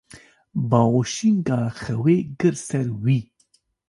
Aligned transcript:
Bawşînka 0.69 1.59
xewê 1.79 2.17
girt 2.39 2.57
ser 2.67 2.87
wî. 3.03 3.19